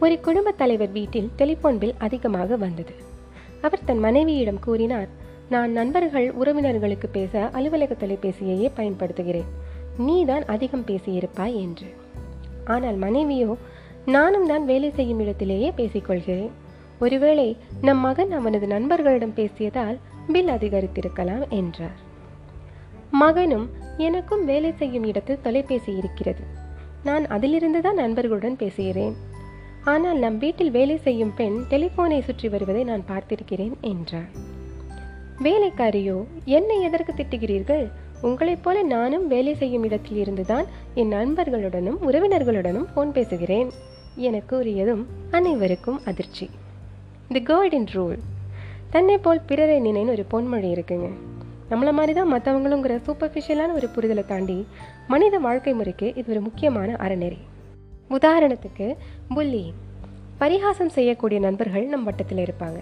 ஒரு 0.00 0.20
குடும்பத் 0.20 0.58
தலைவர் 0.58 0.90
வீட்டில் 0.90 1.30
டெலிஃபோன் 1.38 1.78
பில் 1.78 1.94
அதிகமாக 1.98 2.56
வந்தது. 2.56 2.94
அவர் 3.60 3.84
தன் 3.84 3.98
மனைவியிடம் 3.98 4.58
கூறினார் 4.58 5.08
நான் 5.48 5.72
நண்பர்கள் 5.72 6.34
உறவினர்களுக்கு 6.34 7.08
பேச 7.12 7.50
அலுவலக 7.52 7.94
தொலைபேசியையே 7.94 8.68
பயன்படுத்துகிறேன். 8.76 9.50
நீதான் 9.96 10.44
அதிகம் 10.44 10.84
பேசியிருப்பாய் 10.86 11.54
என்று. 11.54 11.94
ஆனால் 12.64 12.94
மனைவியோ 12.94 13.56
நானும் 14.06 14.46
தான் 14.46 14.64
வேலை 14.64 14.90
செய்யும் 14.90 15.18
இடத்திலேயே 15.18 15.72
பேசிக்கொள்கிறேன். 15.76 16.50
ஒருவேளை 17.00 17.56
நம் 17.80 17.98
மகன் 17.98 18.32
அவனது 18.32 18.66
நண்பர்களிடம் 18.66 19.36
பேசியதால் 19.36 19.98
பில் 20.32 20.48
அதிகரித்திருக்கலாம் 20.48 21.48
என்றார். 21.48 21.98
மகனும் 23.10 23.70
எனக்கும் 23.96 24.44
வேலை 24.44 24.72
செய்யும் 24.72 25.04
இடத்தில் 25.04 25.42
தொலைபேசி 25.42 25.96
இருக்கிறது. 25.96 26.44
நான் 27.04 27.26
அதிலிருந்து 27.26 27.80
தான் 27.80 27.94
நண்பர்களுடன் 27.94 28.56
பேசுகிறேன். 28.56 29.28
ஆனால் 29.84 30.18
நம் 30.18 30.38
வீட்டில் 30.38 30.70
வேலை 30.70 30.96
செய்யும் 30.96 31.34
பெண் 31.34 31.56
டெலிஃபோனை 31.70 32.20
சுற்றி 32.22 32.48
வருவதை 32.48 32.84
நான் 32.84 33.04
பார்த்திருக்கிறேன் 33.08 33.74
என்றார் 33.80 34.30
வேலைக்காரியோ 35.42 36.24
என்னை 36.44 36.82
எதற்கு 36.82 37.12
திட்டுகிறீர்கள்? 37.12 37.84
உங்களைப் 38.20 38.62
போல 38.62 38.82
நானும் 38.82 39.26
வேலை 39.26 39.54
செய்யும் 39.54 39.82
இடத்தில் 39.82 40.16
இருந்துதான் 40.16 40.66
என் 40.94 41.12
நண்பர்களுடனும் 41.12 41.98
உறவினர்களுடனும் 42.08 42.86
ஃபோன் 42.94 43.10
பேசுகிறேன் 43.10 43.70
என 44.16 44.42
கூறியதும் 44.50 45.04
அனைவருக்கும் 45.30 46.00
அதிர்ச்சி. 46.04 46.50
தி 47.28 47.42
கோல்டன் 47.42 47.90
ரூல் 47.94 48.18
தன்னை 48.90 49.18
போல் 49.18 49.46
பிறரை 49.46 49.80
நினைன்னு 49.80 50.14
ஒரு 50.16 50.24
பொன்மொழி 50.32 50.70
இருக்குங்க. 50.76 51.08
நம்மளை 51.70 51.92
மாதிரி 51.92 52.12
தான் 52.12 52.32
மற்றவங்களுங்கிற 52.34 52.94
சூப்பர்ஃபிஷியலான 53.06 53.72
ஒரு 53.72 53.88
புரிதலை 53.96 54.26
தாண்டி 54.26 54.66
மனித 55.08 55.38
வாழ்க்கை 55.38 55.74
முறைக்கு 55.74 56.12
இது 56.14 56.28
ஒரு 56.28 56.40
முக்கியமான 56.40 56.92
அறநெறி. 56.92 57.38
உதாரணத்துக்கு 58.10 58.96
புல்லிங் 59.34 59.78
பரிகாசம் 60.38 60.88
செய்யக்கூடிய 60.88 61.40
நண்பர்கள் 61.40 61.86
நம் 61.86 62.04
வட்டத்தில் 62.04 62.38
இருப்பாங்க. 62.38 62.78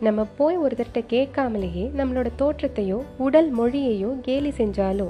நம்ம 0.00 0.24
போய் 0.24 0.58
ஒருத்தர்கிட்ட 0.58 1.00
கேட்காமலேயே 1.08 1.84
நம்மளோட 1.96 2.28
தோற்றத்தையோ 2.38 3.02
உடல் 3.18 3.58
மொழியையோ 3.58 4.20
கேலி 4.20 4.48
செஞ்சாலோ 4.50 5.08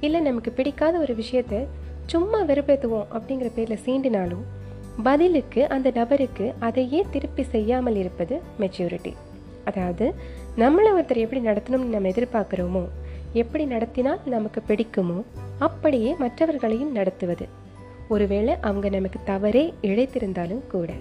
இல்லை 0.00 0.20
நமக்கு 0.20 0.52
பிடிக்காத 0.52 0.98
ஒரு 0.98 1.14
விஷயத்த 1.14 1.66
சும்மா 2.06 2.42
வெறுப்பேற்றுவோம் 2.42 3.06
அப்படிங்கிற 3.12 3.50
பேரில் 3.54 3.84
சீண்டினாலும் 3.84 4.44
பதிலுக்கு 5.02 5.68
அந்த 5.68 5.90
நபருக்கு 5.90 6.54
அதையே 6.58 7.04
திருப்பி 7.10 7.42
செய்யாமல் 7.42 7.96
இருப்பது 7.96 8.40
மெச்சூரிட்டி 8.60 9.12
அதாவது 9.64 10.14
நம்மளை 10.56 10.90
ஒருத்தர் 10.96 11.16
எப்படி 11.16 11.40
நடத்தணும்னு 11.46 11.94
நம்ம 11.94 12.08
எதிர்பார்க்குறோமோ 12.08 12.84
எப்படி 13.32 13.64
நடத்தினால் 13.64 14.18
நமக்கு 14.24 14.62
பிடிக்குமோ 14.68 15.22
அப்படியே 15.58 16.14
மற்றவர்களையும் 16.18 16.92
நடத்துவது. 16.92 17.64
ஒருவேளை 18.08 18.54
அவங்க 18.60 18.88
நமக்கு 18.88 19.18
தவறே 19.24 19.74
இழைத்திருந்தாலும் 19.82 20.66
கூட. 20.68 20.92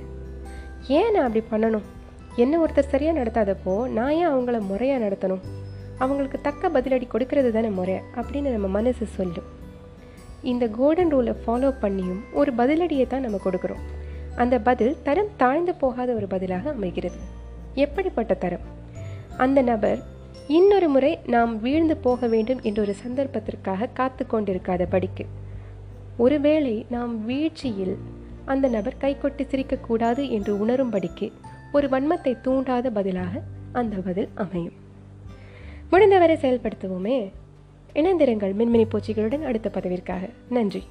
ஏன் 0.87 1.11
நான் 1.11 1.27
அப்படி 1.27 1.43
பண்ணணும்? 1.51 1.85
என்ன 2.35 2.65
ஒருத்தர் 2.65 2.91
சரியாக 2.93 3.19
நடத்தாதப்போ 3.19 3.87
நான் 3.87 4.11
ஏன் 4.11 4.29
அவங்கள 4.29 4.59
முறையாக 4.59 5.03
நடத்தணும்? 5.05 5.43
அவங்களுக்கு 5.97 6.41
தக்க 6.41 6.69
பதிலடி 6.69 7.07
கொடுக்கறது 7.13 7.51
தானே 7.51 7.67
முறை 7.67 7.99
அப்படின்னு 8.15 8.49
நம்ம 8.49 8.67
மனசு 8.67 9.05
சொல்லும். 9.05 9.47
இந்த 10.41 10.67
கோல்டன் 10.67 11.13
ரூலை 11.15 11.33
ஃபாலோ 11.45 11.69
பண்ணியும் 11.81 12.21
ஒரு 12.33 12.51
பதிலடியை 12.57 13.07
தான் 13.07 13.21
நம்ம 13.21 13.39
கொடுக்குறோம். 13.45 13.83
அந்த 14.35 14.59
பதில் 14.59 14.95
தரம் 15.03 15.31
தாழ்ந்து 15.37 15.73
போகாத 15.75 16.13
ஒரு 16.13 16.27
பதிலாக 16.27 16.69
அமைகிறது. 16.69 17.15
எப்படிப்பட்ட 17.75 18.33
தரம்? 18.33 18.65
அந்த 19.37 19.61
நபர் 19.61 19.99
இன்னொரு 20.47 20.89
முறை 20.89 21.19
நாம் 21.25 21.61
வீழ்ந்து 21.61 21.97
போக 21.97 22.27
வேண்டும் 22.27 22.59
என்ற 22.61 22.81
ஒரு 22.81 22.95
சந்தர்ப்பத்திற்காக 23.07 23.89
காத்து 23.93 24.25
கொண்டிருக்காத 24.25 24.85
படிக்கு. 24.85 25.25
ஒருவேளை 26.17 26.85
நாம் 26.89 27.25
வீழ்ச்சியில் 27.25 27.97
அந்த 28.45 28.67
நபர் 28.67 28.95
கைகொட்டி 29.01 29.43
சிரிக்கக்கூடாது 29.43 30.29
என்று 30.29 30.65
உணரும்படிக்கு 30.65 31.31
ஒரு 31.71 31.87
வன்மத்தை 31.87 32.37
தூண்டாத 32.43 32.89
பதிலாக 32.93 33.41
அந்த 33.71 33.97
பதில் 33.97 34.29
அமையும். 34.35 34.73
முடிந்தவரை 35.89 36.35
செயல்படுத்துவோமே. 36.35 37.31
இணைந்திருங்கள் 37.93 38.53
மின்மினி 38.53 38.85
பூச்சிகளுடன் 38.89 39.43
அடுத்த 39.43 39.71
பதவிற்காக. 39.73 40.29
நன்றி. 40.49 40.83